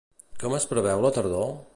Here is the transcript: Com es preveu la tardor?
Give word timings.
Com 0.43 0.55
es 0.59 0.65
preveu 0.71 1.03
la 1.07 1.11
tardor? 1.19 1.53